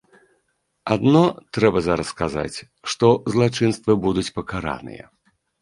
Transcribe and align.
Адно, 0.95 1.21
трэба 1.57 1.83
зараз 1.89 2.09
казаць, 2.21 2.57
што 2.95 3.13
злачынствы 3.35 3.99
будуць 4.07 4.29
пакараныя. 4.39 5.05